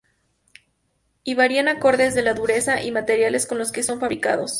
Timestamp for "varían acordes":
1.35-2.17